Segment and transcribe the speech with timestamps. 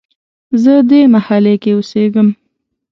[0.61, 2.27] زه دې محلې کې اوسیږم